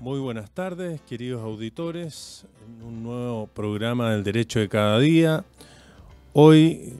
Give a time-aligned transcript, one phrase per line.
[0.00, 5.44] Muy buenas tardes, queridos auditores, en un nuevo programa del Derecho de Cada Día.
[6.32, 6.94] Hoy,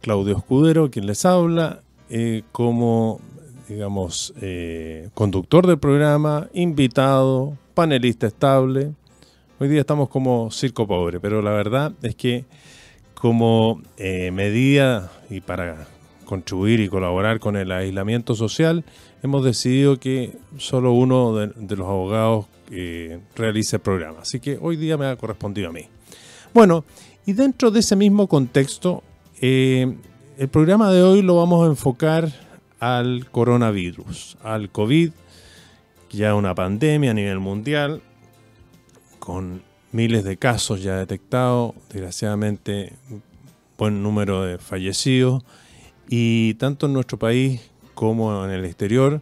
[0.00, 3.20] Claudio Escudero, quien les habla, eh, como,
[3.68, 8.92] digamos, eh, conductor del programa, invitado, panelista estable.
[9.58, 12.44] Hoy día estamos como circo pobre, pero la verdad es que
[13.14, 15.88] como eh, medida y para
[16.28, 18.84] contribuir y colaborar con el aislamiento social,
[19.22, 24.18] hemos decidido que solo uno de, los abogados eh, realice el programa.
[24.20, 25.86] Así que hoy día me ha correspondido a mí.
[26.52, 26.84] Bueno,
[27.24, 29.02] y dentro de ese mismo contexto,
[29.40, 29.96] eh,
[30.36, 32.30] el programa de hoy lo vamos a enfocar
[32.78, 35.10] al coronavirus, al COVID,
[36.10, 38.02] ya una pandemia a nivel mundial,
[39.18, 42.92] con miles de casos ya detectados, desgraciadamente
[43.78, 45.42] buen número de fallecidos,
[46.08, 47.60] y tanto en nuestro país
[47.94, 49.20] como en el exterior,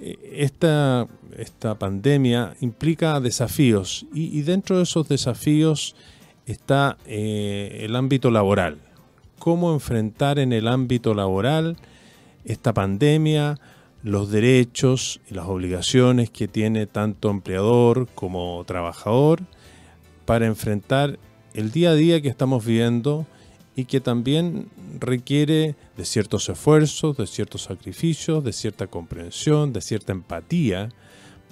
[0.00, 5.94] eh, esta, esta pandemia implica desafíos y, dentro de esos desafíos
[6.46, 8.78] está eh, el ámbito laboral.
[9.38, 11.76] Cómo enfrentar en el ámbito laboral
[12.44, 13.58] esta pandemia,
[14.02, 19.42] los derechos y las obligaciones que tiene tanto empleador como trabajador
[20.24, 21.18] para enfrentar
[21.54, 23.26] el día a día que estamos viviendo
[23.78, 24.66] y que también
[24.98, 30.88] requiere de ciertos esfuerzos, de ciertos sacrificios, de cierta comprensión, de cierta empatía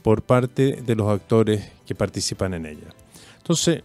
[0.02, 2.88] por parte de los actores que participan en ella.
[3.38, 3.82] Entonces,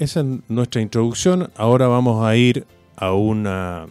[0.00, 1.48] esa es nuestra introducción.
[1.54, 3.86] Ahora vamos a ir a una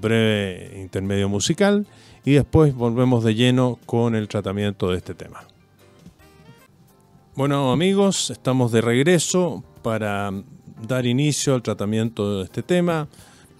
[0.00, 1.86] breve intermedio musical
[2.24, 5.44] y después volvemos de lleno con el tratamiento de este tema.
[7.36, 10.32] Bueno amigos, estamos de regreso para
[10.82, 13.06] dar inicio al tratamiento de este tema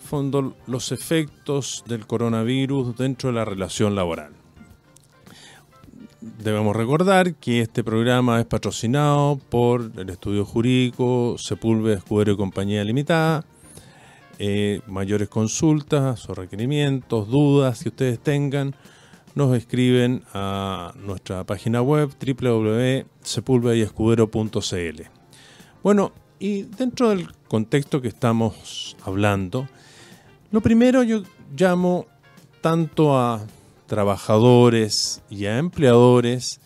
[0.07, 4.33] fondo los efectos del coronavirus dentro de la relación laboral.
[6.21, 12.83] Debemos recordar que este programa es patrocinado por el estudio jurídico Sepúlveda Escudero y Compañía
[12.83, 13.45] Limitada.
[14.39, 18.75] Eh, mayores consultas o requerimientos, dudas que ustedes tengan,
[19.35, 25.03] nos escriben a nuestra página web www.sepulvedayescudero.cl.
[25.83, 29.69] Bueno, y dentro del contexto que estamos hablando,
[30.51, 31.23] lo primero yo
[31.57, 32.07] llamo
[32.61, 33.47] tanto a
[33.87, 36.61] trabajadores y a empleadores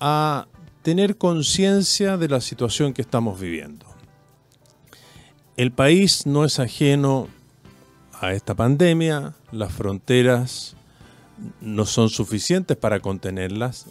[0.00, 0.46] a
[0.82, 3.86] tener conciencia de la situación que estamos viviendo.
[5.56, 7.28] El país no es ajeno
[8.20, 10.76] a esta pandemia, las fronteras
[11.60, 13.86] no son suficientes para contenerlas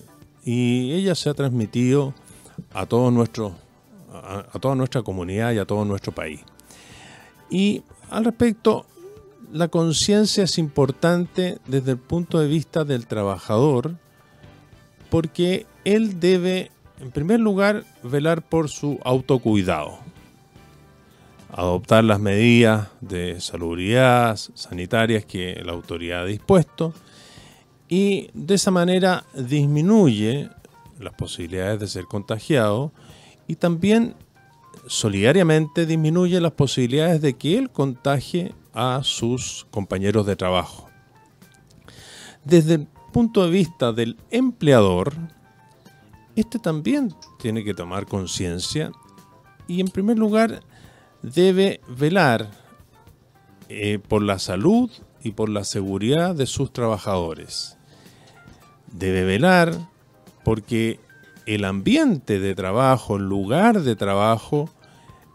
[0.45, 2.13] y ella se ha transmitido
[2.73, 3.11] a, a, toda
[4.75, 6.41] nuestra comunidad y a todo nuestro país.
[7.49, 8.85] Y al respecto,
[9.53, 13.97] la conciencia es importante desde el punto de vista del trabajador
[15.11, 19.99] porque él debe, en primer lugar, velar por su autocuidado,
[21.51, 26.95] adoptar las medidas de salubridad sanitarias que la autoridad ha dispuesto
[27.87, 30.49] y de esa manera disminuye
[30.99, 32.91] las posibilidades de ser contagiado
[33.47, 34.15] y también
[34.87, 40.89] solidariamente disminuye las posibilidades de que él contagie a sus compañeros de trabajo.
[42.43, 45.13] Desde el punto de vista del empleador,
[46.35, 48.91] este también tiene que tomar conciencia
[49.67, 50.61] y en primer lugar
[51.21, 52.49] debe velar
[53.69, 54.89] eh, por la salud
[55.23, 57.77] y por la seguridad de sus trabajadores.
[58.91, 59.73] Debe velar
[60.43, 60.99] porque
[61.45, 64.69] el ambiente de trabajo, el lugar de trabajo,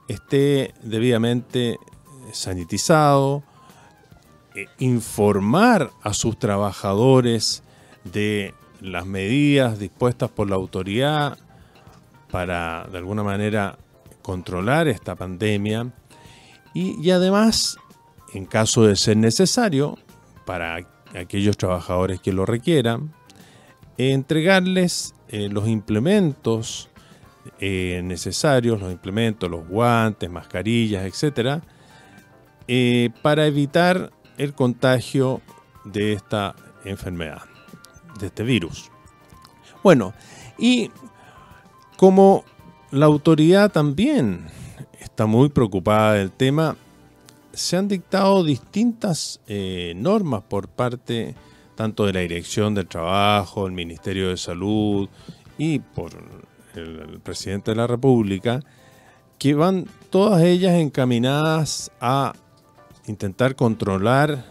[0.08, 1.78] esté debidamente
[2.32, 3.42] sanitizado,
[4.54, 7.62] eh, informar a sus trabajadores
[8.04, 11.38] de las medidas dispuestas por la autoridad
[12.30, 13.78] para de alguna manera
[14.22, 15.92] controlar esta pandemia.
[16.74, 17.76] Y, además,
[18.34, 19.98] en caso de ser necesario,
[20.44, 23.12] para aquellos trabajadores que lo requieran,
[23.96, 26.88] entregarles eh, los implementos
[27.58, 31.62] eh, necesarios, los implementos, los guantes, mascarillas, etcétera,
[32.68, 35.40] eh, para evitar el contagio
[35.84, 36.54] de esta
[36.84, 37.42] enfermedad,
[38.20, 38.90] de este virus.
[39.82, 40.12] Bueno,
[40.58, 40.90] y
[41.96, 42.44] como
[42.90, 44.46] la autoridad también
[45.00, 46.76] está muy preocupada del tema,
[47.52, 51.34] se han dictado distintas eh, normas por parte
[51.74, 55.08] tanto de la Dirección del Trabajo, el Ministerio de Salud
[55.56, 56.10] y por
[56.74, 58.60] el presidente de la República,
[59.38, 62.34] que van todas ellas encaminadas a
[63.08, 64.44] intentar controlar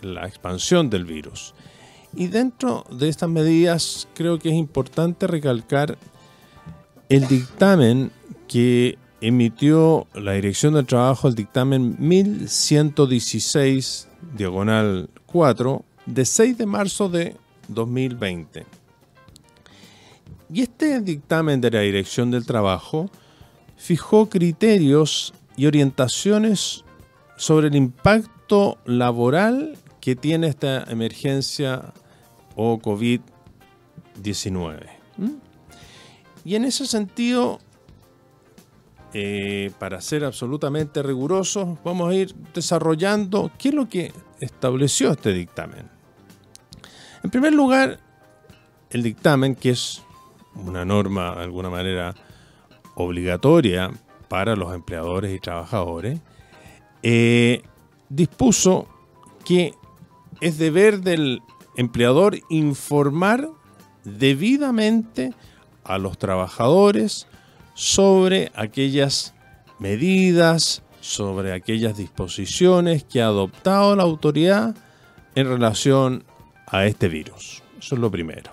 [0.00, 1.54] la expansión del virus.
[2.14, 5.98] Y dentro de estas medidas creo que es importante recalcar
[7.08, 8.12] el dictamen
[8.48, 17.08] que emitió la Dirección del Trabajo, el dictamen 1116, diagonal 4, de 6 de marzo
[17.08, 17.36] de
[17.68, 18.66] 2020.
[20.52, 23.10] Y este dictamen de la Dirección del Trabajo
[23.76, 26.81] fijó criterios y orientaciones
[27.42, 31.92] sobre el impacto laboral que tiene esta emergencia
[32.54, 34.86] o COVID-19.
[36.44, 37.58] Y en ese sentido,
[39.12, 45.32] eh, para ser absolutamente rigurosos, vamos a ir desarrollando qué es lo que estableció este
[45.32, 45.90] dictamen.
[47.24, 47.98] En primer lugar,
[48.90, 50.00] el dictamen, que es
[50.54, 52.14] una norma de alguna manera
[52.94, 53.90] obligatoria
[54.28, 56.20] para los empleadores y trabajadores,
[57.02, 57.62] eh,
[58.08, 58.86] dispuso
[59.44, 59.74] que
[60.40, 61.42] es deber del
[61.76, 63.48] empleador informar
[64.04, 65.32] debidamente
[65.84, 67.26] a los trabajadores
[67.74, 69.34] sobre aquellas
[69.78, 74.76] medidas, sobre aquellas disposiciones que ha adoptado la autoridad
[75.34, 76.24] en relación
[76.66, 77.62] a este virus.
[77.78, 78.50] Eso es lo primero.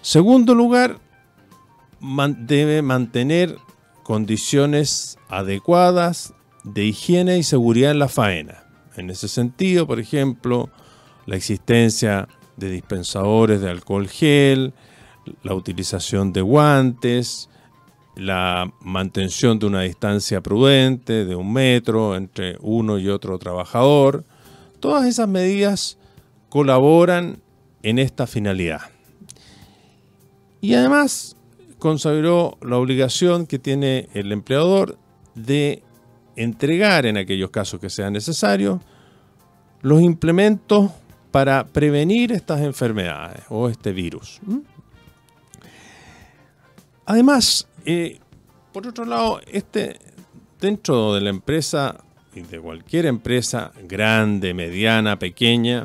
[0.00, 0.98] Segundo lugar,
[2.38, 3.56] debe mantener
[4.02, 8.64] condiciones adecuadas de higiene y seguridad en la faena.
[8.96, 10.70] En ese sentido, por ejemplo,
[11.26, 14.74] la existencia de dispensadores de alcohol gel,
[15.42, 17.48] la utilización de guantes,
[18.16, 24.24] la mantención de una distancia prudente de un metro entre uno y otro trabajador.
[24.80, 25.98] Todas esas medidas
[26.48, 27.40] colaboran
[27.82, 28.82] en esta finalidad.
[30.60, 31.36] Y además
[31.78, 34.98] consagró la obligación que tiene el empleador
[35.34, 35.82] de
[36.36, 38.80] entregar en aquellos casos que sean necesarios
[39.80, 40.90] los implementos
[41.30, 44.40] para prevenir estas enfermedades o este virus.
[47.06, 48.18] Además, eh,
[48.72, 49.98] por otro lado, este,
[50.60, 51.96] dentro de la empresa
[52.34, 55.84] y de cualquier empresa grande, mediana, pequeña,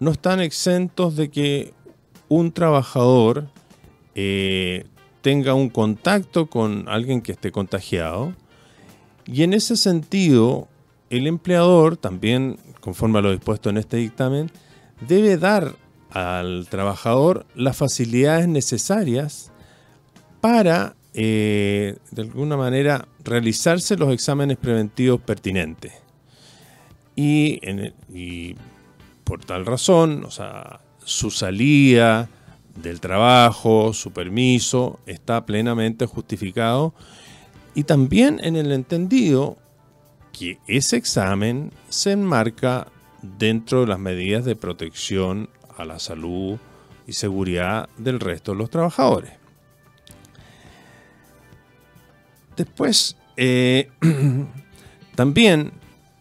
[0.00, 1.72] no están exentos de que
[2.28, 3.48] un trabajador
[4.14, 4.84] eh,
[5.22, 8.34] tenga un contacto con alguien que esté contagiado.
[9.26, 10.68] Y en ese sentido,
[11.10, 14.50] el empleador, también conforme a lo dispuesto en este dictamen,
[15.06, 15.74] debe dar
[16.10, 19.50] al trabajador las facilidades necesarias
[20.40, 25.92] para, eh, de alguna manera, realizarse los exámenes preventivos pertinentes.
[27.16, 27.60] Y,
[28.12, 28.54] y
[29.24, 32.28] por tal razón, o sea, su salida
[32.76, 36.94] del trabajo, su permiso, está plenamente justificado.
[37.74, 39.58] Y también en el entendido
[40.32, 42.88] que ese examen se enmarca
[43.22, 46.58] dentro de las medidas de protección a la salud
[47.06, 49.32] y seguridad del resto de los trabajadores.
[52.56, 53.90] Después, eh,
[55.14, 55.72] también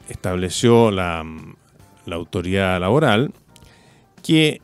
[0.10, 1.24] estableció la,
[2.06, 3.34] la autoridad laboral
[4.24, 4.62] que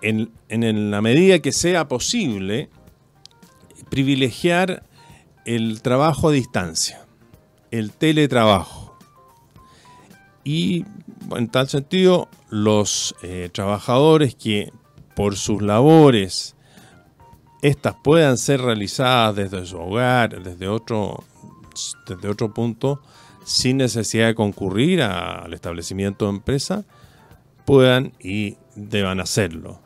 [0.00, 2.68] en, la medida que sea posible,
[3.88, 4.82] privilegiar
[5.44, 7.04] el trabajo a distancia,
[7.70, 8.96] el teletrabajo.
[10.44, 10.84] Y
[11.36, 14.72] en tal sentido, los eh, trabajadores que
[15.14, 16.56] por sus labores
[17.62, 21.22] estas puedan ser realizadas desde su hogar, desde otro,
[22.06, 23.00] desde otro punto,
[23.44, 26.84] sin necesidad de concurrir al establecimiento de empresa,
[27.64, 29.81] puedan y deban hacerlo.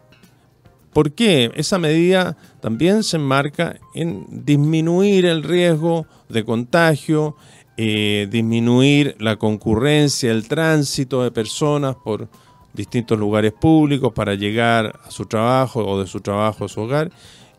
[0.97, 1.53] ¿Por qué?
[1.57, 7.37] Esa medida también se enmarca en disminuir el riesgo de contagio,
[7.77, 12.31] eh, disminuir la concurrencia, el tránsito de personas por
[12.73, 17.11] distintos lugares públicos para llegar a su trabajo o de su trabajo a su hogar.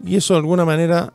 [0.04, 1.14] Y eso de alguna manera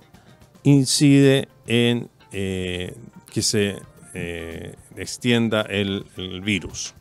[0.62, 2.94] incide en eh,
[3.32, 3.82] que se
[4.14, 6.04] eh, extienda el,
[6.44, 6.94] virus.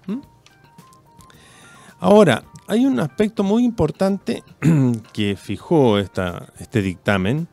[1.99, 4.45] Ahora, hay un aspecto muy importante
[5.13, 7.49] que fijó este dictamen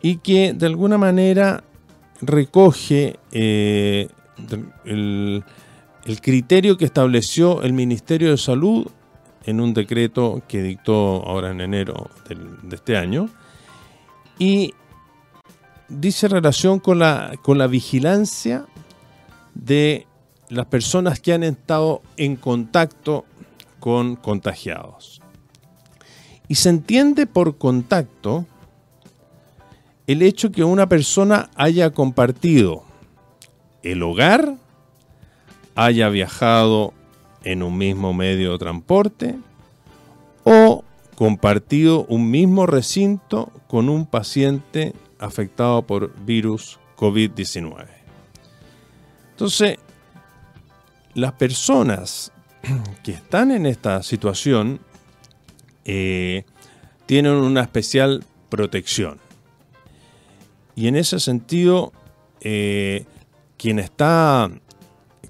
[0.00, 1.62] y que de alguna manera
[2.22, 4.08] recoge eh,
[4.86, 5.44] el,
[6.22, 8.86] criterio que estableció el Ministerio de Salud
[9.44, 13.28] en un decreto que dictó ahora en enero de este año
[14.38, 14.72] y
[15.90, 18.64] dice relación con la, con la vigilancia
[19.52, 20.06] de
[20.48, 23.26] las personas que han estado en contacto
[23.82, 25.20] con contagiados.
[26.46, 28.46] Y se entiende por contacto
[30.06, 32.84] el hecho que una persona haya compartido
[33.82, 34.54] el hogar,
[35.74, 36.94] haya viajado
[37.42, 39.36] en un mismo medio de transporte
[40.44, 40.84] o
[41.16, 47.88] compartido un mismo recinto con un paciente afectado por virus COVID-19.
[49.32, 49.78] Entonces,
[51.14, 52.32] las personas
[53.02, 54.80] que están en esta situación
[55.84, 56.44] eh,
[57.06, 59.18] tienen una especial protección.
[60.74, 61.92] Y en ese sentido,
[62.40, 63.04] eh,
[63.58, 64.50] quien, está,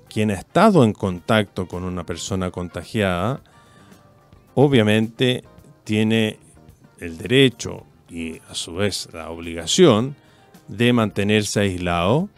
[0.09, 3.41] quien ha estado en contacto con una persona contagiada,
[4.55, 5.43] obviamente
[5.85, 6.39] tiene
[7.01, 10.15] el derecho y a su vez la obligación
[10.69, 12.29] de mantenerse aislado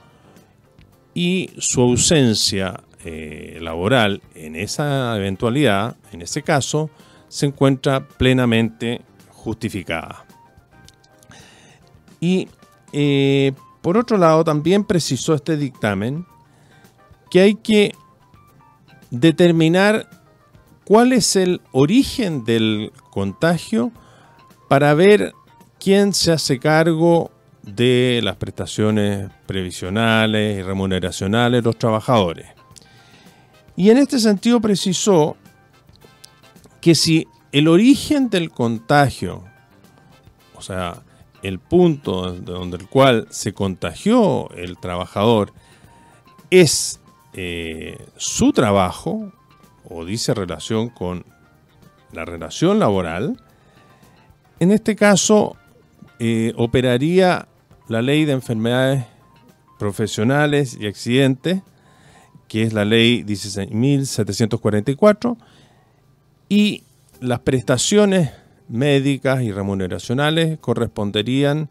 [1.15, 6.91] y su ausencia eh, laboral en esa eventualidad, en ese caso,
[7.29, 10.25] se encuentra plenamente justificada.
[12.21, 12.49] Y
[12.93, 16.25] eh, por otro lado, también precisó este dictamen
[17.31, 17.95] que hay que
[19.11, 20.09] determinar
[20.85, 23.93] cuál es el origen del contagio
[24.69, 25.35] para ver
[25.79, 27.31] quién se hace cargo
[27.63, 32.54] de las prestaciones previsionales y remuneracionales de los trabajadores.
[33.77, 35.37] Y en este sentido precisó
[36.81, 39.45] que si el origen del contagio,
[40.55, 41.03] o sea,
[41.43, 45.53] el punto donde el cual se contagió el trabajador
[46.51, 47.01] es
[47.33, 49.33] eh, su trabajo,
[49.89, 51.25] o dice relación con
[52.13, 53.43] la relación laboral,
[54.61, 55.57] en este caso
[56.19, 57.49] eh, operaría
[57.89, 59.05] la ley de enfermedades
[59.79, 61.63] profesionales y accidentes,
[62.49, 65.37] que es la ley 16.744,
[66.49, 66.85] y
[67.21, 68.31] las prestaciones
[68.69, 71.69] médicas y remuneracionales corresponderían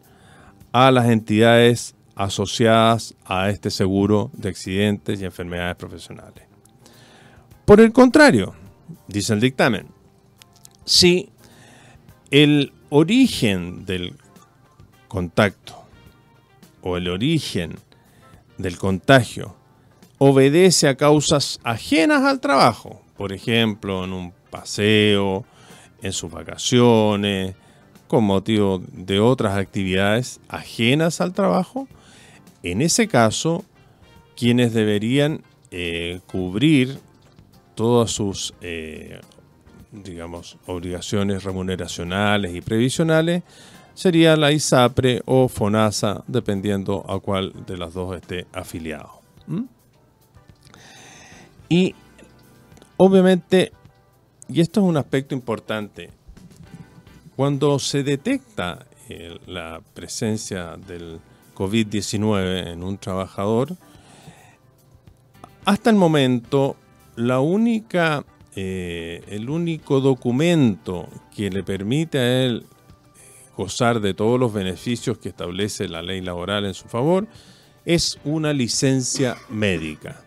[0.72, 6.44] a las entidades asociadas a este seguro de accidentes y enfermedades profesionales.
[7.64, 8.54] Por el contrario,
[9.08, 9.88] dice el dictamen,
[10.84, 11.30] si
[12.30, 14.14] el origen del
[15.08, 15.74] contacto
[16.82, 17.76] o el origen
[18.58, 19.56] del contagio
[20.18, 25.44] obedece a causas ajenas al trabajo, por ejemplo, en un paseo,
[26.02, 27.54] en sus vacaciones,
[28.08, 31.88] con motivo de otras actividades ajenas al trabajo,
[32.62, 33.64] en ese caso,
[34.36, 36.98] quienes deberían eh, cubrir
[37.74, 39.20] todas sus, eh,
[39.92, 43.42] digamos, obligaciones remuneracionales y previsionales
[43.94, 49.20] sería la ISAPRE o FONASA, dependiendo a cuál de las dos esté afiliado.
[51.68, 51.94] Y
[52.96, 53.72] obviamente
[54.48, 56.10] y esto es un aspecto importante.
[57.36, 61.18] Cuando se detecta eh, la presencia del
[61.54, 63.76] COVID-19 en un trabajador,
[65.64, 66.76] hasta el momento
[67.16, 72.66] la única, eh, el único documento que le permite a él
[73.56, 77.26] gozar de todos los beneficios que establece la ley laboral en su favor
[77.84, 80.24] es una licencia médica.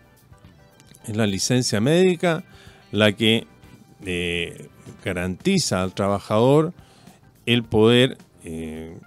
[1.08, 2.44] Es la licencia médica
[2.92, 3.46] la que
[4.04, 4.68] eh,
[5.02, 6.74] garantiza al trabajador
[7.46, 8.98] el poder eh,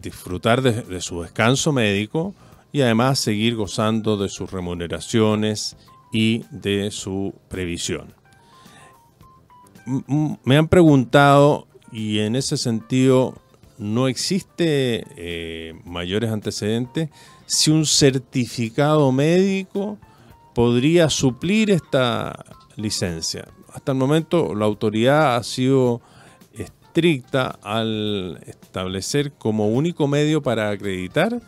[0.00, 2.34] disfrutar de, su descanso médico
[2.72, 5.76] y además seguir gozando de sus remuneraciones
[6.12, 8.14] y de su previsión.
[10.44, 13.34] Me han preguntado y en ese sentido
[13.76, 17.10] no existe eh, mayores antecedentes
[17.46, 19.98] si un certificado médico
[20.60, 22.44] podría suplir esta
[22.76, 26.02] licencia hasta el momento la autoridad ha sido
[26.52, 31.40] estricta al establecer como único medio para acreditar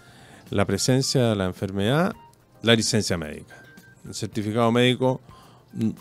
[0.49, 2.15] la presencia de la enfermedad
[2.63, 3.63] la licencia médica.
[4.07, 5.21] El certificado médico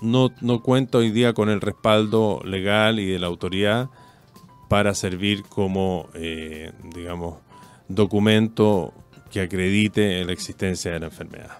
[0.02, 3.90] no, no cuenta hoy día con el respaldo legal y de la autoridad
[4.70, 7.40] para servir como, eh, digamos,
[7.90, 8.94] documento
[9.30, 11.58] que acredite la existencia de la enfermedad.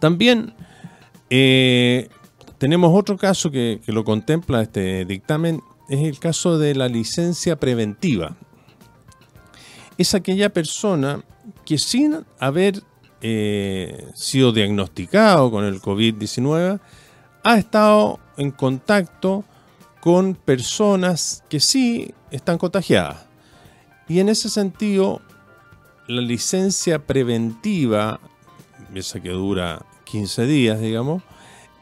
[0.00, 0.54] También
[1.30, 2.08] eh,
[2.58, 8.36] tenemos otro caso que, lo contempla este dictamen, es el caso de la licencia preventiva.
[9.96, 11.22] Es aquella persona
[11.64, 12.82] que sin haber
[13.20, 16.80] eh, sido diagnosticado con el COVID-19,
[17.42, 19.44] ha estado en contacto
[20.00, 23.26] con personas que sí están contagiadas.
[24.08, 25.20] Y en ese sentido,
[26.06, 28.20] la licencia preventiva,
[28.94, 31.22] esa que dura 15 días, digamos,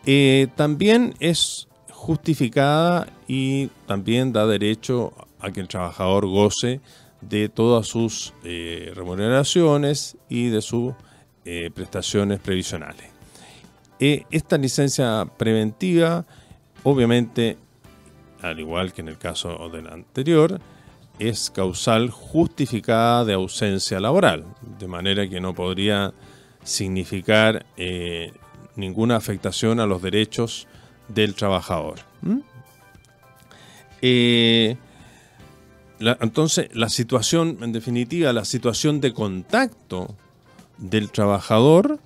[0.05, 6.81] eh, también es justificada y también da derecho a que el trabajador goce
[7.21, 10.95] de todas sus eh, remuneraciones y de sus
[11.45, 13.11] eh, prestaciones previsionales.
[13.99, 16.25] esta licencia preventiva,
[16.83, 17.57] obviamente,
[18.43, 20.61] al igual que en el caso del anterior,
[21.19, 24.45] es causal justificada de ausencia laboral,
[24.79, 26.13] de manera que no podría
[26.67, 28.33] significar eh,
[28.75, 30.67] ninguna afectación a los derechos
[31.09, 32.01] del trabajador.
[34.03, 34.77] Eh,
[35.99, 40.15] entonces, la situación, en definitiva, la situación de contacto
[40.77, 42.01] del trabajador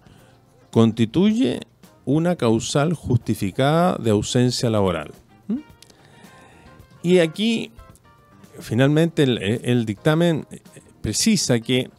[0.70, 1.60] constituye
[2.04, 5.12] una causal justificada de ausencia laboral.
[7.02, 7.72] Y aquí,
[8.58, 10.46] finalmente, el, dictamen
[11.00, 11.90] precisa que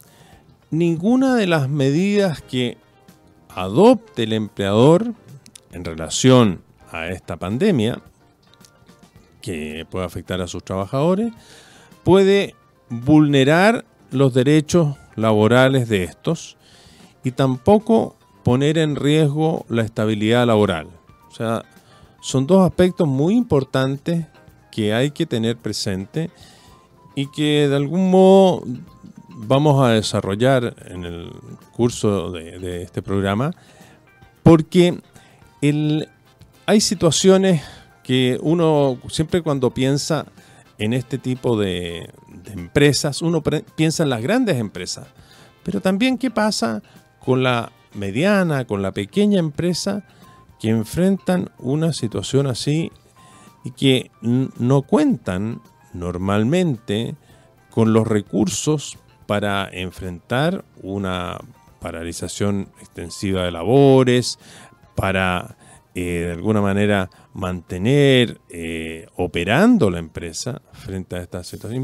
[0.72, 2.78] ninguna de las medidas que
[3.50, 5.12] adopte el empleador
[5.70, 8.00] en relación a esta pandemia,
[9.42, 11.32] que puede afectar a sus trabajadores,
[12.04, 12.56] puede
[12.88, 16.56] vulnerar los derechos laborales de estos
[17.22, 20.88] y tampoco poner en riesgo la estabilidad laboral.
[21.30, 21.64] O sea,
[22.22, 24.26] son dos aspectos muy importantes
[24.70, 26.30] que hay que tener presente
[27.14, 28.64] y que de algún modo
[29.34, 31.30] vamos a desarrollar en el
[31.72, 33.52] curso de, este programa,
[34.42, 35.00] porque
[36.66, 37.62] hay situaciones
[38.02, 40.26] que uno siempre cuando piensa
[40.78, 42.10] en este tipo de,
[42.44, 43.42] de empresas, uno
[43.76, 45.06] piensa en las grandes empresas,
[45.62, 46.82] pero también qué pasa
[47.24, 50.04] con la mediana, con la pequeña empresa
[50.60, 52.90] que enfrentan una situación así
[53.64, 55.60] y que no cuentan
[55.92, 57.16] normalmente
[57.70, 58.98] con los recursos
[59.32, 61.38] para enfrentar una
[61.80, 64.38] paralización extensiva de labores,
[64.94, 65.56] para
[65.94, 71.82] eh, de alguna manera mantener eh, operando la empresa frente a esta situación.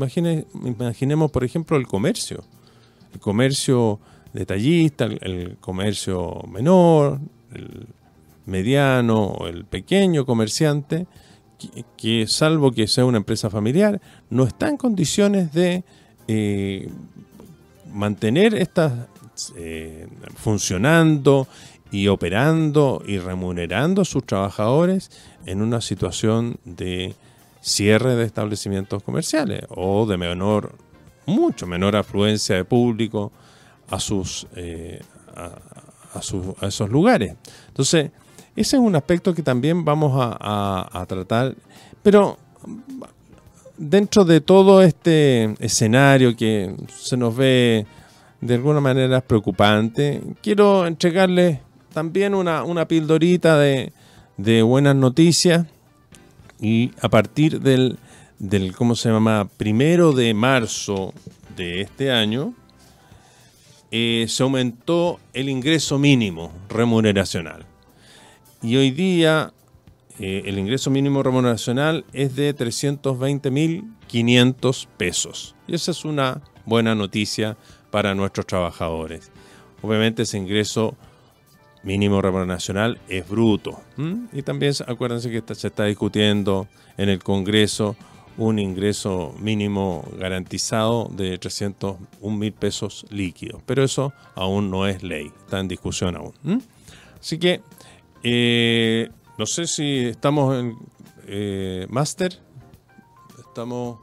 [0.62, 2.44] imaginemos, por ejemplo, el comercio.
[3.14, 3.98] El comercio
[4.34, 7.18] detallista, el, comercio menor,
[7.54, 7.86] el
[8.44, 11.06] mediano o el pequeño comerciante,
[11.96, 15.82] que, salvo que sea una empresa familiar, no está en condiciones de
[16.30, 16.90] eh,
[17.92, 18.92] mantener estas
[19.56, 21.46] eh, funcionando
[21.90, 25.10] y operando y remunerando a sus trabajadores
[25.46, 27.14] en una situación de
[27.60, 30.74] cierre de establecimientos comerciales o de menor,
[31.26, 33.32] mucho menor afluencia de público
[33.90, 35.00] a sus, eh,
[35.34, 37.34] a, esos lugares.
[37.68, 38.10] Entonces,
[38.56, 41.54] ese es un aspecto que también vamos a, tratar,
[42.02, 42.38] pero
[43.78, 47.86] dentro de todo este escenario que se nos ve
[48.40, 51.60] de alguna manera preocupante, quiero entregarles
[51.92, 53.92] también una, una pildorita de,
[54.36, 55.66] de, buenas noticias
[56.60, 57.98] y a partir del,
[58.38, 61.14] del, ¿cómo se llama?, primero de marzo
[61.56, 62.54] de este año,
[63.90, 67.64] eh, se aumentó el ingreso mínimo remuneracional.
[68.62, 69.52] Y hoy día
[70.18, 75.54] eh, el ingreso mínimo remuneracional es de 320.500 pesos.
[75.66, 77.56] Y esa es una buena noticia
[77.90, 79.30] para nuestros trabajadores.
[79.82, 80.96] Obviamente ese ingreso
[81.82, 83.80] mínimo remuneracional es bruto.
[84.32, 87.96] Y también acuérdense que se está discutiendo en el Congreso
[88.36, 93.62] un ingreso mínimo garantizado de 301 mil pesos líquidos.
[93.66, 96.32] Pero eso aún no es ley, está en discusión aún.
[97.20, 97.62] Así que
[98.22, 100.76] eh, no sé si estamos en
[101.26, 102.38] eh, máster,
[103.38, 104.00] estamos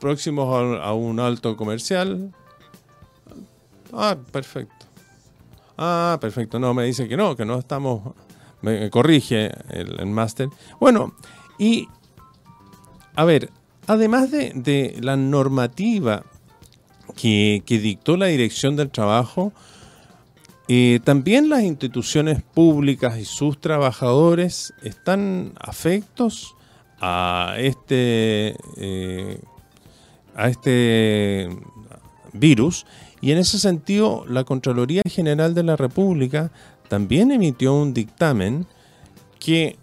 [0.00, 2.32] próximos a, un alto comercial.
[3.92, 4.86] Ah, perfecto.
[5.76, 6.58] Ah, perfecto.
[6.58, 8.14] No, me dice que no, que no estamos.
[8.62, 10.48] Me corrige el, el máster.
[10.78, 11.14] Bueno,
[11.58, 11.88] y
[13.20, 13.50] a ver,
[13.86, 16.24] además de, la normativa
[17.16, 19.52] que, dictó la Dirección del Trabajo,
[20.72, 26.54] eh, también las instituciones públicas y sus trabajadores están afectos
[27.00, 29.40] a este, eh,
[30.36, 31.48] a este
[32.32, 32.86] virus
[33.20, 36.52] y en ese sentido la Contraloría General de la República
[36.88, 38.64] también emitió un dictamen
[39.40, 39.76] que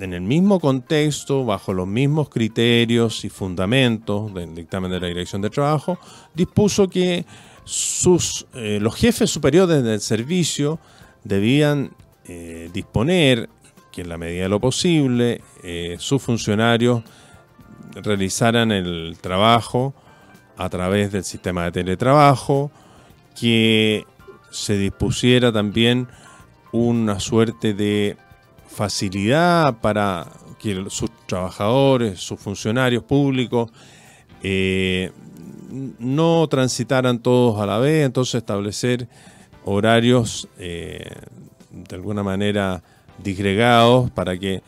[0.00, 5.40] en el mismo contexto, bajo los mismos criterios y fundamentos del dictamen de la Dirección
[5.40, 5.98] de Trabajo,
[6.34, 7.24] dispuso que
[7.66, 10.78] eh, los jefes superiores del servicio
[11.22, 11.90] debían
[12.26, 13.48] eh, disponer
[13.90, 17.02] que en la medida de lo posible eh, sus funcionarios
[17.94, 19.94] realizaran el trabajo
[20.56, 22.70] a través del sistema de teletrabajo,
[23.38, 24.04] que
[24.50, 26.08] se dispusiera también
[26.72, 28.16] una suerte de
[28.68, 30.26] facilidad para
[30.58, 33.70] que sus trabajadores, sus funcionarios públicos,
[35.98, 39.08] no transitaran todos a la vez, entonces establecer
[39.64, 41.10] horarios eh,
[41.70, 42.82] de alguna manera
[43.22, 44.62] disgregados para que,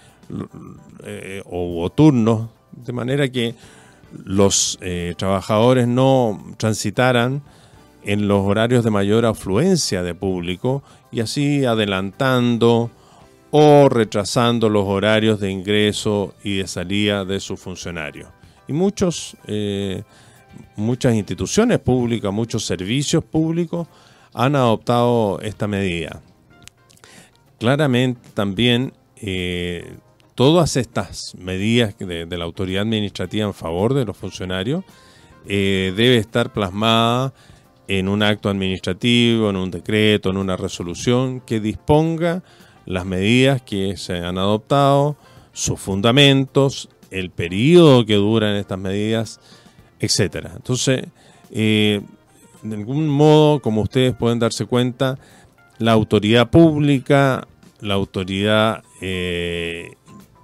[1.05, 3.55] eh, o, turnos, de manera que
[4.25, 7.43] los eh, trabajadores no transitaran
[8.05, 12.91] en los horarios de mayor afluencia de público y así adelantando
[13.51, 18.29] o retrasando los horarios de ingreso y de salida de sus funcionarios.
[18.69, 19.37] Y muchos,
[20.77, 23.89] muchas instituciones públicas, muchos servicios públicos
[24.35, 26.23] han adoptado esta medida.
[27.59, 29.97] Claramente también eh,
[30.35, 34.85] todas estas medidas de, la autoridad administrativa en favor de los funcionarios
[35.47, 37.33] eh, debe estar plasmada
[37.89, 42.43] en un acto administrativo, en un decreto, en una resolución que disponga
[42.85, 45.17] las medidas que se han adoptado,
[45.53, 49.41] sus fundamentos, el periodo que duran estas medidas,
[50.01, 50.49] etc.
[50.57, 51.07] Entonces,
[51.51, 52.01] eh,
[52.63, 55.19] de algún modo, como ustedes pueden darse cuenta,
[55.79, 57.47] la autoridad pública,
[57.81, 59.93] la autoridad eh,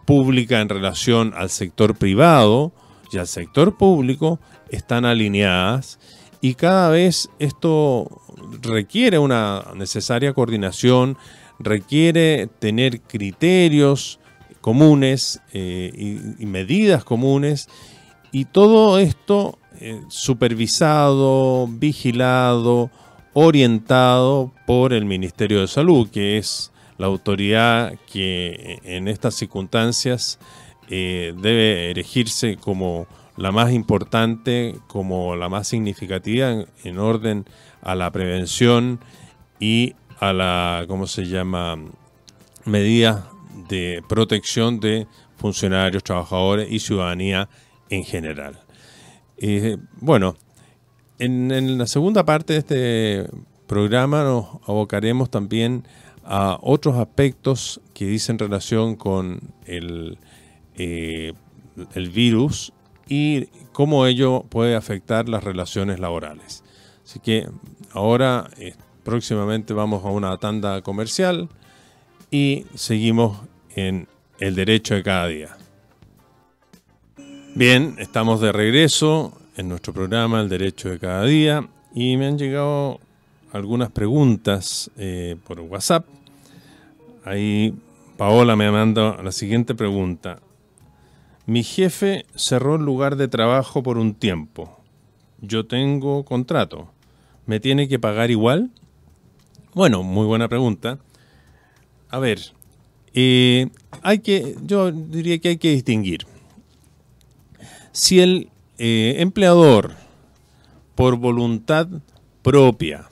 [0.05, 2.73] pública en relación al sector privado
[3.11, 5.99] y al sector público están alineadas
[6.41, 8.21] y cada vez esto
[8.62, 11.17] requiere una necesaria coordinación,
[11.59, 14.19] requiere tener criterios
[14.61, 17.69] comunes eh, y, medidas comunes
[18.33, 22.90] y todo esto eh, supervisado, vigilado,
[23.35, 30.38] orientado por el Ministerio de Salud, que es la autoridad que en estas circunstancias
[30.88, 37.45] eh, debe erigirse como la más importante, como la más significativa en, orden
[37.83, 39.01] a la prevención
[39.59, 41.79] y a la, ¿cómo se llama?,
[42.64, 43.25] medidas
[43.68, 47.49] de protección de funcionarios, trabajadores y ciudadanía
[47.92, 48.59] en general.
[49.37, 50.35] Eh, bueno,
[51.18, 53.31] en, la segunda parte de este
[53.66, 55.85] programa nos abocaremos también
[56.24, 60.18] a otros aspectos que dicen relación con el,
[60.76, 61.35] eh,
[62.14, 62.72] virus
[63.09, 66.64] y cómo ello puede afectar las relaciones laborales.
[67.05, 67.46] Así que
[67.92, 68.74] ahora eh,
[69.05, 71.50] próximamente vamos a una tanda comercial
[72.31, 73.42] y seguimos
[73.74, 75.57] en el derecho de cada día.
[77.55, 82.38] Bien, estamos de regreso en nuestro programa El Derecho de Cada Día y me han
[82.38, 82.99] llegado
[83.53, 86.07] algunas preguntas eh, por WhatsApp.
[87.27, 87.75] Ahí
[88.17, 90.41] Paola me manda la siguiente pregunta.
[91.45, 94.81] Mi jefe cerró el lugar de trabajo por un tiempo.
[95.43, 96.88] Yo tengo contrato.
[97.45, 98.71] ¿Me tiene que pagar igual?
[99.75, 101.01] Bueno, muy buena pregunta.
[102.09, 102.41] A ver,
[103.12, 103.69] eh,
[104.01, 106.32] hay que, yo diría que hay que distinguir.
[107.92, 109.92] Si el eh, empleador,
[110.94, 111.88] por voluntad
[112.42, 113.09] propia,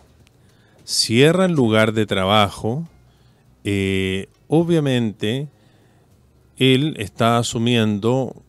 [0.84, 2.88] cierra el lugar de trabajo,
[3.64, 5.48] eh, obviamente
[6.56, 8.42] él está asumiendo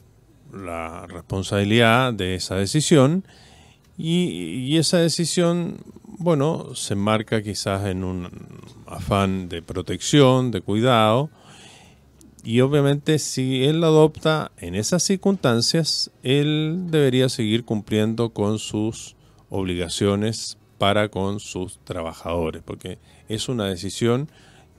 [0.54, 3.26] la responsabilidad de esa decisión
[3.98, 5.78] y, esa decisión,
[6.18, 8.30] bueno, se enmarca quizás en un
[8.88, 11.30] afán de protección, de cuidado,
[12.44, 19.16] y obviamente si él adopta en esas circunstancias, él debería seguir cumpliendo con sus
[19.50, 22.98] obligaciones para con sus trabajadores, porque
[23.30, 24.30] es una decisión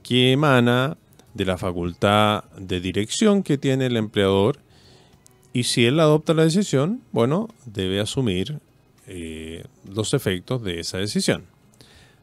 [0.01, 0.97] que emana
[1.33, 4.59] de la facultad de dirección que tiene el empleador
[5.53, 8.59] y si él adopta la decisión, bueno, debe asumir
[9.07, 11.45] eh, los efectos de esa decisión.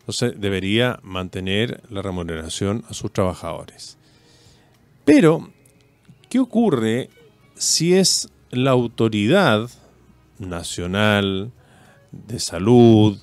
[0.00, 3.96] Entonces debería mantener la remuneración a sus trabajadores.
[5.12, 5.50] Pero,
[6.28, 7.10] ¿qué ocurre
[7.56, 9.68] si es la autoridad
[10.38, 11.50] nacional
[12.12, 13.18] de salud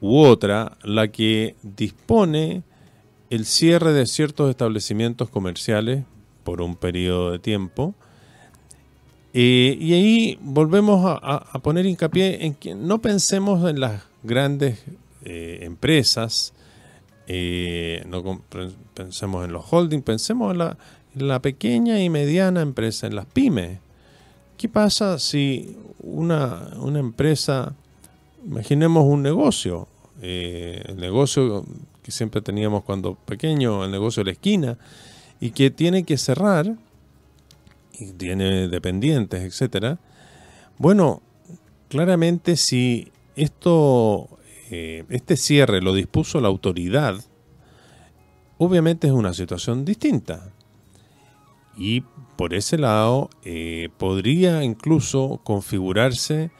[0.00, 2.64] u otra la que dispone
[3.30, 6.02] el cierre de ciertos establecimientos comerciales
[6.42, 7.94] por un periodo de tiempo.
[9.32, 14.82] Eh, y ahí volvemos a, poner hincapié en que no pensemos en las grandes
[15.22, 16.52] eh, empresas,
[17.28, 18.42] eh, no
[18.94, 20.78] pensemos en los holdings, pensemos en la,
[21.22, 23.78] la, pequeña y mediana empresa, en las pymes.
[24.56, 27.74] ¿Qué pasa si una, una empresa,
[28.44, 29.88] imaginemos un negocio,
[30.20, 31.64] el negocio
[32.02, 34.78] que siempre teníamos cuando pequeño, el negocio de la esquina,
[35.40, 36.76] y que tiene que cerrar,
[37.98, 39.98] y tiene dependientes, etcétera.
[40.78, 41.22] Bueno,
[41.88, 44.28] claramente si esto,
[44.70, 47.16] eh, este cierre lo dispuso la autoridad,
[48.58, 50.52] obviamente es una situación distinta.
[51.78, 52.02] Y
[52.36, 56.50] por ese lado eh, podría incluso configurarse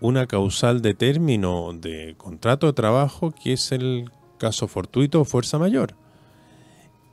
[0.00, 5.58] una causal de término de contrato de trabajo que es el caso fortuito o fuerza
[5.58, 5.94] mayor.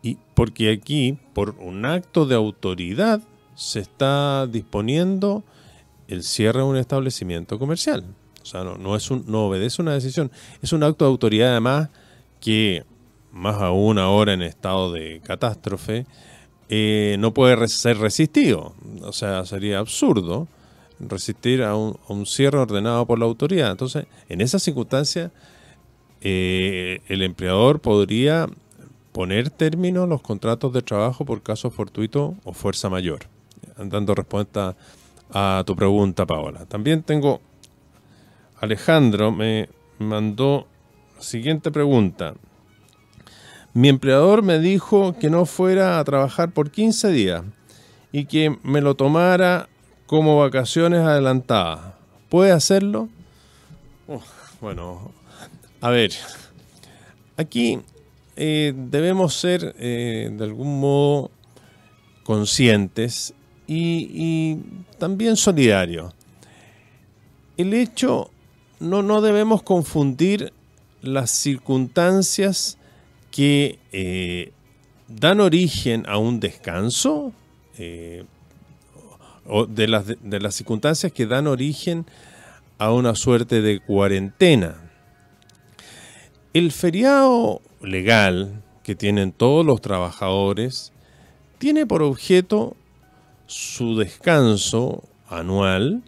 [0.02, 3.22] Y porque aquí, por un acto de autoridad,
[3.56, 5.44] se está disponiendo
[6.08, 8.06] el cierre de un establecimiento comercial.
[8.44, 11.90] O sea, no, es un, no obedece una decisión, es un acto de autoridad además
[12.40, 12.86] que,
[13.32, 16.06] más aún ahora en estado de catástrofe,
[16.70, 18.74] eh, no puede ser resistido.
[19.02, 20.48] O sea, sería absurdo
[21.00, 23.72] resistir a un, cierre ordenado por la autoridad.
[23.72, 25.32] Entonces, en esas circunstancias,
[26.22, 28.48] eh, el empleador podría
[29.12, 33.28] poner término a los contratos de trabajo por caso fortuito o fuerza mayor.
[33.78, 34.76] Dando respuesta
[35.32, 36.66] a tu pregunta, Paola.
[36.66, 37.42] También tengo,
[38.60, 40.68] Alejandro me mandó
[41.16, 42.36] la siguiente pregunta.
[43.76, 47.44] Mi empleador me dijo que no fuera a trabajar por 15 días
[48.14, 49.68] y que me lo tomara
[50.06, 51.94] como vacaciones adelantadas.
[52.30, 53.10] ¿Puede hacerlo?
[54.62, 55.12] bueno,
[55.82, 56.12] a ver,
[57.36, 57.82] aquí
[58.38, 61.30] eh, debemos ser eh, de algún modo
[62.24, 63.34] conscientes
[63.68, 66.14] y, y, también solidarios.
[67.58, 68.32] El hecho,
[68.80, 70.54] no, no debemos confundir
[71.02, 72.78] las circunstancias
[73.36, 74.54] que eh,
[75.10, 77.34] dan origen a un descanso,
[77.78, 78.24] eh,
[79.46, 82.06] o de las, de las circunstancias que dan origen
[82.78, 84.90] a una suerte de cuarentena.
[86.54, 90.94] El feriado legal que tienen todos los trabajadores
[91.58, 92.78] tiene por objeto
[93.48, 96.04] su descanso anual,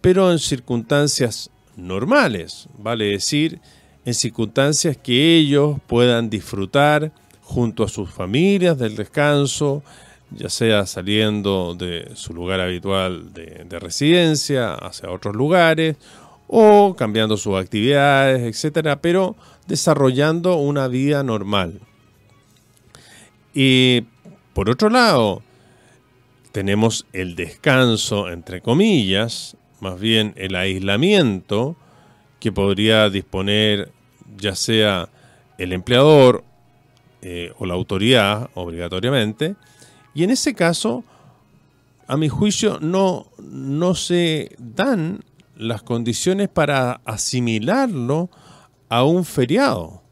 [0.00, 3.60] pero en circunstancias normales, vale decir,
[4.04, 9.82] en circunstancias que ellos puedan disfrutar junto a sus familias del descanso,
[10.30, 15.96] ya sea saliendo de su lugar habitual de, residencia hacia otros lugares
[16.46, 19.36] o cambiando sus actividades, etcétera, pero
[19.66, 21.80] desarrollando una vida normal.
[23.54, 24.04] Y
[24.52, 25.42] por otro lado,
[26.52, 31.76] tenemos el descanso, entre comillas, más bien el aislamiento,
[32.40, 33.92] que podría disponer
[34.36, 35.08] ya sea
[35.58, 36.42] el empleador
[37.22, 39.54] eh, o la autoridad obligatoriamente.
[40.14, 41.04] Y en ese caso,
[42.06, 45.20] a mi juicio, no, no se dan
[45.56, 48.30] las condiciones para asimilarlo
[48.88, 50.02] a un feriado.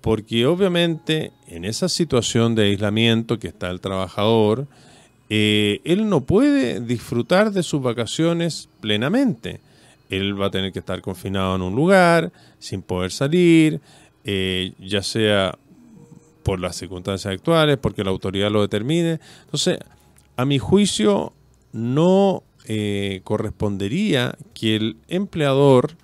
[0.00, 4.66] Porque obviamente en esa situación de aislamiento que está el trabajador,
[5.30, 9.60] eh, él no puede disfrutar de sus vacaciones plenamente
[10.10, 13.80] él va a tener que estar confinado en un lugar, sin poder salir,
[14.24, 15.58] eh, ya sea
[16.42, 19.20] por las circunstancias actuales, porque la autoridad lo determine.
[19.44, 19.78] Entonces,
[20.36, 21.32] a mi juicio,
[21.72, 25.96] no eh, correspondería que el empleador,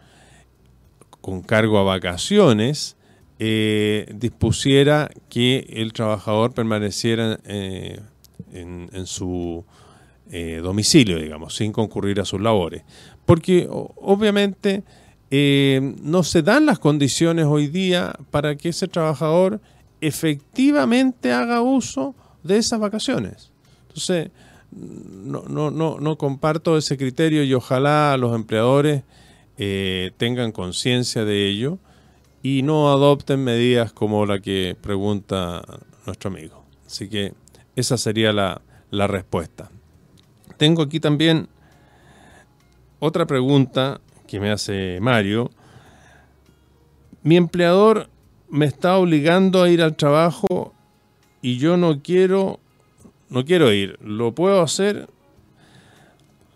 [1.20, 2.96] con cargo a vacaciones,
[3.38, 9.64] eh, dispusiera que el trabajador permaneciera en, su
[10.62, 12.84] domicilio, digamos, sin concurrir a sus labores
[13.26, 14.82] porque obviamente
[15.30, 19.60] eh, no se dan las condiciones hoy día para que ese trabajador
[20.00, 23.50] efectivamente haga uso de esas vacaciones.
[23.88, 24.30] Entonces,
[24.72, 29.04] no, no, no, no comparto ese criterio y ojalá los empleadores
[29.58, 31.78] eh, tengan conciencia de ello
[32.42, 35.62] y no adopten medidas como la que pregunta
[36.06, 36.64] nuestro amigo.
[36.86, 37.34] Así que
[37.76, 39.70] esa sería la, la respuesta.
[40.56, 41.48] Tengo aquí también
[43.04, 45.50] otra pregunta que me hace Mario.
[47.24, 48.08] Mi empleador
[48.48, 50.72] me está obligando a ir al trabajo
[51.42, 52.60] y yo no quiero,
[53.28, 53.98] no quiero ir.
[54.00, 55.08] ¿Lo puedo hacer?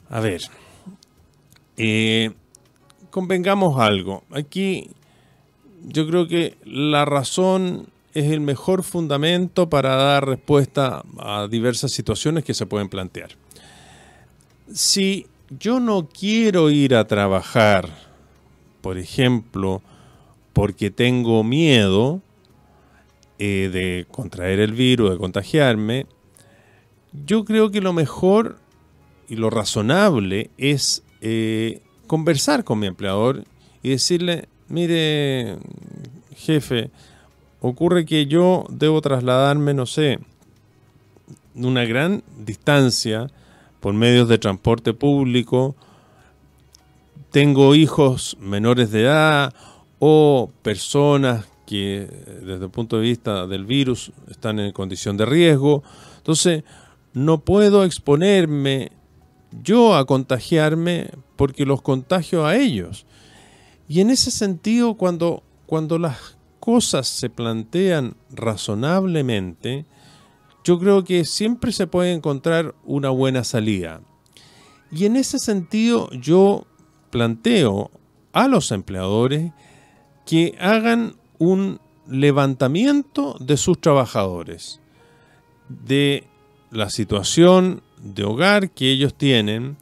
[0.08, 0.42] A ver,
[1.78, 2.30] eh,
[3.10, 4.22] convengamos algo.
[4.30, 4.90] Aquí
[5.84, 12.44] yo creo que la razón es el mejor fundamento para dar respuesta a diversas situaciones
[12.44, 13.30] que se pueden plantear.
[14.72, 17.90] Si yo no quiero ir a trabajar,
[18.80, 19.82] por ejemplo,
[20.52, 22.20] porque tengo miedo
[23.38, 26.06] eh, de contraer el virus, de contagiarme,
[27.26, 28.58] yo creo que lo mejor
[29.28, 33.44] y lo razonable es eh, conversar con mi empleador
[33.82, 35.56] y decirle, mire,
[36.36, 36.90] jefe,
[37.60, 40.18] ocurre que yo debo trasladarme, no sé,
[41.54, 43.30] una gran distancia,
[43.86, 45.76] por medios de transporte público,
[47.30, 49.54] tengo hijos menores de edad
[50.00, 52.08] o personas que
[52.42, 55.84] desde el punto de vista del virus están en condición de riesgo.
[56.16, 56.64] Entonces,
[57.12, 58.90] no puedo exponerme
[59.62, 63.06] yo a contagiarme porque los contagio a ellos.
[63.86, 69.86] Y en ese sentido, cuando, cuando las cosas se plantean razonablemente,
[70.66, 74.00] yo creo que siempre se puede encontrar una buena salida.
[74.90, 76.66] Y en ese sentido yo
[77.10, 77.92] planteo
[78.32, 79.52] a los empleadores
[80.26, 84.80] que hagan un levantamiento de sus trabajadores,
[85.68, 86.24] de
[86.72, 89.76] la situación de hogar que ellos tienen,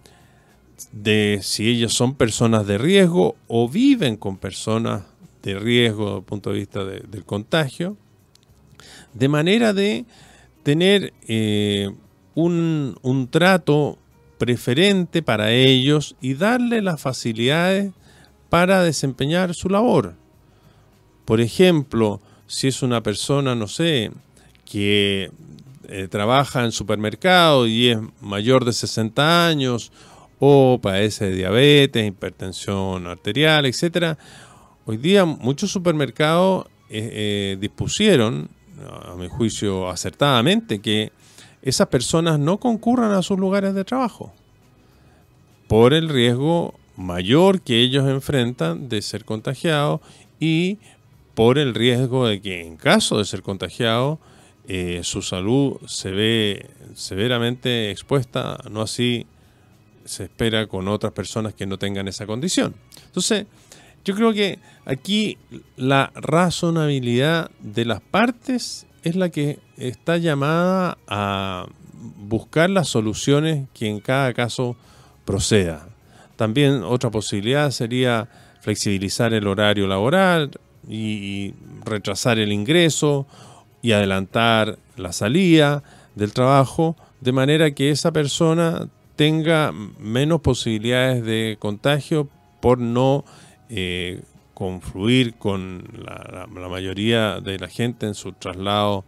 [0.93, 5.05] de si ellos son personas de riesgo o viven con personas
[5.43, 7.97] de riesgo desde el punto de vista del contagio,
[9.15, 10.05] de manera de
[10.65, 11.91] tener eh,
[12.35, 13.99] un, un trato
[14.39, 17.93] preferente para ellos y darle las facilidades
[18.51, 20.15] para desempeñar su labor.
[21.25, 24.11] Por ejemplo, si es una persona, no sé,
[24.65, 25.31] que
[25.89, 29.93] eh, trabaja en supermercado y es mayor de 60 años
[30.39, 34.19] o padece de diabetes, hipertensión arterial, etc.
[34.87, 38.49] Hoy día muchos supermercados eh, dispusieron,
[38.85, 41.13] a mi juicio acertadamente, que
[41.63, 44.33] esas personas no concurran a sus lugares de trabajo
[45.69, 50.01] por el riesgo mayor que ellos enfrentan de ser contagiados
[50.39, 50.79] y
[51.35, 54.21] por el riesgo de que en caso de ser contagiado
[54.69, 59.27] eh, su salud se ve severamente expuesta, no así
[60.05, 62.75] se espera con otras personas que no tengan esa condición.
[63.07, 63.47] Entonces,
[64.05, 65.39] yo creo que aquí
[65.77, 71.67] la razonabilidad de las partes es la que está llamada a
[72.19, 74.77] buscar las soluciones que en cada caso
[75.25, 75.89] proceda.
[76.37, 78.29] También otra posibilidad sería
[78.61, 80.51] flexibilizar el horario laboral
[80.89, 83.27] y retrasar el ingreso
[83.83, 85.83] y adelantar la salida
[86.15, 92.29] del trabajo de manera que esa persona tenga menos posibilidades de contagio
[92.61, 93.25] por no
[93.69, 94.23] eh,
[94.55, 99.05] confluir con la, mayoría de la gente en su traslado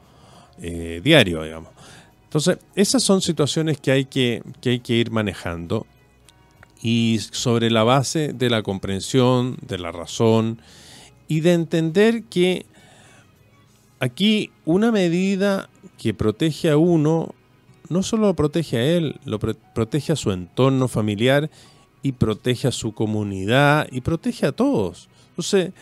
[0.60, 1.70] eh, diario, digamos.
[2.24, 5.86] Entonces, esas son situaciones que hay que, que hay que ir manejando
[6.82, 10.60] y sobre la base de la comprensión, de la razón
[11.28, 12.66] y de entender que
[14.00, 17.34] aquí una medida que protege a uno,
[17.88, 21.50] no solo lo protege a él, lo protege a su entorno familiar
[22.06, 25.08] y protege a su comunidad y protege a todos.
[25.30, 25.72] Entonces,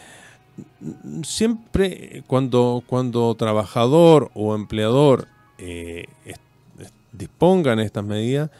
[1.22, 6.06] siempre cuando, cuando trabajador o empleador eh,
[7.12, 8.50] dispongan estas medidas,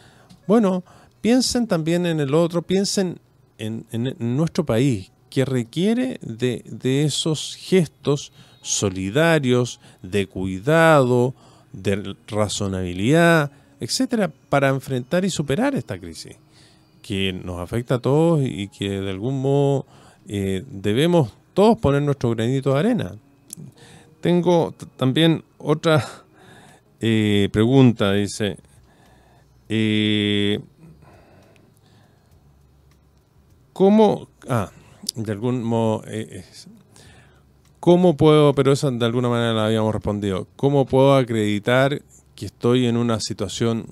[0.46, 0.85] bueno,
[1.22, 3.18] piensen también en el otro, piensen
[3.57, 3.87] en,
[4.18, 11.35] nuestro país, que requiere de, de esos gestos solidarios, de cuidado,
[11.72, 13.50] de razonabilidad,
[13.81, 16.37] etcétera, para enfrentar y superar esta crisis
[17.07, 19.85] que nos afecta a todos y que de algún modo
[20.27, 23.14] eh, debemos todos poner nuestro granito de arena.
[24.23, 26.03] Tengo también otra
[27.01, 28.57] eh, pregunta, dice,
[29.69, 30.61] eh,
[33.75, 34.71] ¿cómo, ah,
[35.14, 36.05] de algún modo,
[37.81, 42.01] ¿Cómo puedo, pero eso de alguna manera la habíamos respondido, cómo puedo acreditar
[42.35, 43.88] que estoy en una situación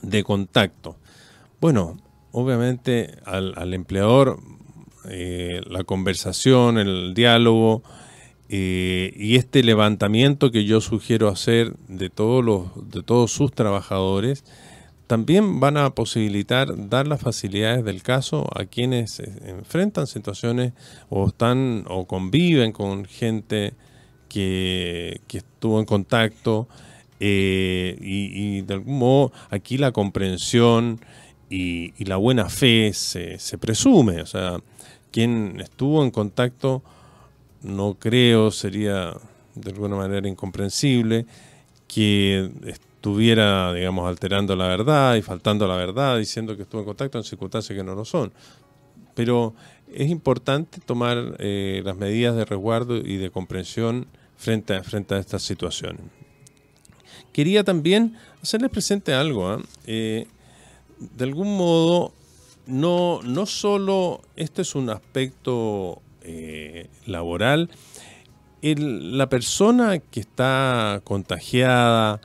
[0.00, 0.94] de contacto?
[1.60, 1.96] Bueno,
[2.36, 4.38] obviamente al, empleador
[5.08, 7.82] eh, la conversación, el diálogo
[8.50, 14.44] eh, y este levantamiento que yo sugiero hacer de todos los de todos sus trabajadores
[15.06, 20.74] también van a posibilitar dar las facilidades del caso a quienes enfrentan situaciones
[21.08, 23.72] o están o conviven con gente
[24.28, 26.68] que, estuvo en contacto
[27.18, 31.00] eh, y, de algún modo aquí la comprensión
[31.48, 34.20] y, la buena fe se, se, presume.
[34.22, 34.58] O sea,
[35.10, 36.82] quien estuvo en contacto
[37.62, 39.14] no creo sería
[39.54, 41.26] de alguna manera incomprensible
[41.88, 47.18] que estuviera, digamos, alterando la verdad y faltando la verdad, diciendo que estuvo en contacto
[47.18, 48.32] en circunstancias que no lo son.
[49.14, 49.54] Pero
[49.92, 54.06] es importante tomar eh, las medidas de resguardo y de comprensión
[54.36, 56.02] frente a, frente a estas situaciones.
[57.32, 59.48] Quería también hacerles presente algo.
[59.48, 59.62] ¿ah?
[59.86, 60.26] Eh,
[60.98, 62.12] de algún modo,
[62.66, 67.70] no, no solo este es un aspecto eh, laboral,
[68.62, 72.20] la persona que está contagiada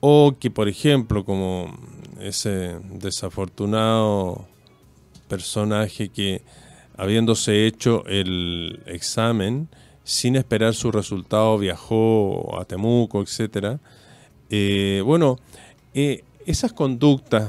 [0.00, 1.74] o que, por ejemplo, como
[2.20, 4.46] ese desafortunado
[5.28, 6.42] personaje que,
[6.96, 9.68] habiéndose hecho el examen,
[10.04, 13.78] sin esperar su resultado, viajó a Temuco, etc.
[14.50, 15.38] Eh, bueno,
[15.94, 17.48] eh, esas conductas,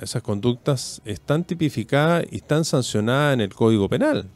[0.00, 4.28] esas conductas están tipificadas y están sancionadas en el Código Penal.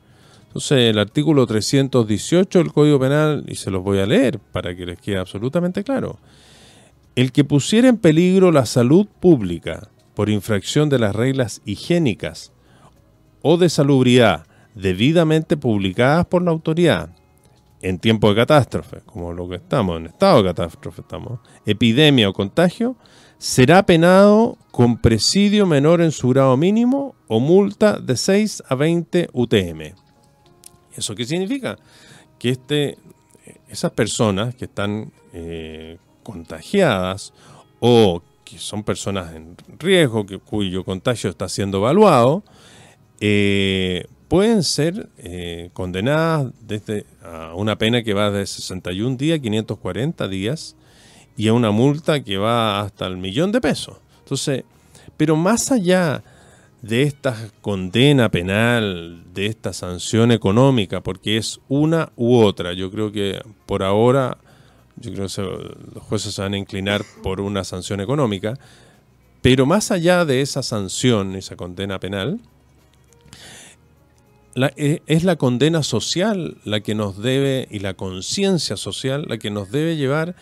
[0.47, 4.87] Entonces, el artículo 318 del Código Penal, y se los voy a leer para que
[4.87, 6.19] les quede absolutamente claro,
[7.15, 12.51] el que pusiera en peligro la salud pública, por infracción de las reglas higiénicas
[13.43, 17.11] o de salubridad debidamente publicadas por la autoridad
[17.83, 22.33] en tiempo de catástrofe, como lo que estamos, en estado de catástrofe estamos, epidemia o
[22.33, 22.97] contagio,
[23.39, 29.29] será penado con presidio menor en su grado mínimo o multa de 6 a 20
[29.33, 29.95] UTM.
[30.95, 31.79] ¿Eso qué significa?
[32.39, 32.99] Que este,
[33.69, 37.33] esas personas que están eh, contagiadas
[37.81, 42.45] o que son personas en riesgo, que, cuyo contagio está siendo evaluado,
[43.21, 50.29] eh, pueden ser eh, condenadas desde a una pena que va de 61 días, 540
[50.29, 50.77] días,
[51.37, 53.97] y a una multa que va hasta el millón de pesos.
[54.21, 54.65] Entonces,
[55.17, 56.23] pero más allá
[56.83, 63.11] de esta condena penal, de esta sanción económica, porque es una u otra, yo creo
[63.11, 64.39] que por ahora,
[64.97, 65.43] yo creo que
[65.95, 68.59] los jueces se van a inclinar por una sanción económica,
[69.43, 72.41] pero más allá de esa sanción, esa condena penal,
[74.77, 79.51] eh, es la condena social la que nos debe, y la conciencia social, la que
[79.51, 80.35] nos debe llevar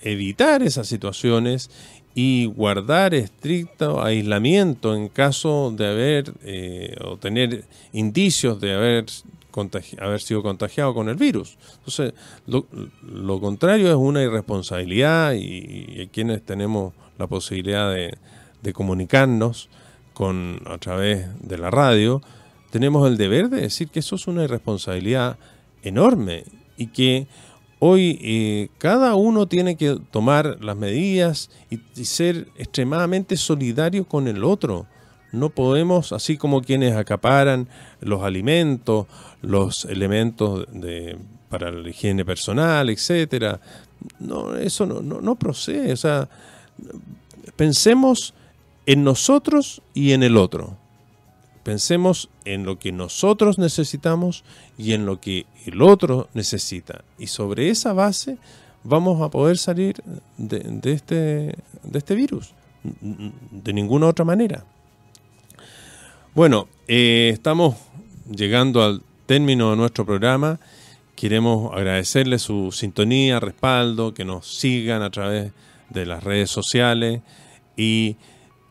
[0.00, 1.70] evitar esas situaciones
[2.14, 9.06] y guardar estricto aislamiento en caso de haber eh, o tener indicios de haber,
[9.98, 11.56] haber sido contagiado con el virus.
[11.78, 12.12] Entonces,
[12.46, 18.14] lo, contrario es una irresponsabilidad y, quienes tenemos la posibilidad de,
[18.62, 19.68] de comunicarnos
[20.12, 22.20] con, a través de la radio,
[22.70, 25.38] tenemos el deber de decir que eso es una irresponsabilidad
[25.82, 26.44] enorme
[26.76, 27.26] y que
[27.84, 34.44] Hoy eh, cada uno tiene que tomar las medidas y, ser extremadamente solidario con el
[34.44, 34.86] otro.
[35.32, 37.68] No podemos, así como quienes acaparan
[38.00, 39.08] los alimentos,
[39.40, 41.18] los elementos de,
[41.48, 43.60] para la higiene personal, etcétera.
[44.20, 45.92] No, eso no, no procede.
[45.92, 46.28] O sea,
[47.56, 48.32] pensemos
[48.86, 50.78] en nosotros y en el otro.
[51.62, 54.44] Pensemos en lo que nosotros necesitamos
[54.76, 57.04] y en lo que el otro necesita.
[57.18, 58.38] Y sobre esa base
[58.82, 60.02] vamos a poder salir
[60.36, 62.52] de, este, de este virus.
[62.82, 64.64] De ninguna otra manera.
[66.34, 67.76] Bueno, eh, estamos
[68.28, 70.58] llegando al término de nuestro programa.
[71.14, 75.52] Queremos agradecerle su sintonía, respaldo, que nos sigan a través
[75.90, 77.20] de las redes sociales
[77.76, 78.16] y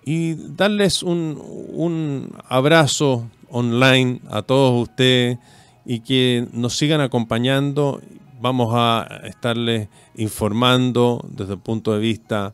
[0.04, 1.42] y darles un,
[1.74, 5.38] un abrazo online a todos ustedes
[5.86, 8.02] y que nos sigan acompañando.
[8.40, 12.54] Vamos a estarles informando desde el punto de vista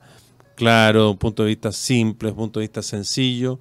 [0.55, 3.59] claro, punto de vista simple, punto de vista sencillo,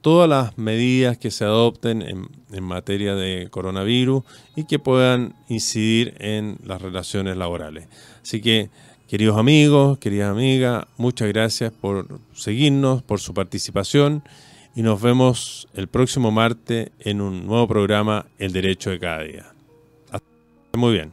[0.00, 4.22] todas las medidas que se adopten en, en, materia de coronavirus
[4.54, 7.88] y que puedan incidir en las relaciones laborales.
[8.22, 8.70] Así que
[9.08, 14.24] Queridos amigos, queridas amigas, muchas gracias por seguirnos, por su participación
[14.74, 19.46] y nos vemos el próximo martes en un nuevo programa El Derecho de cada día.
[20.10, 20.26] Hasta
[20.76, 21.12] muy bien.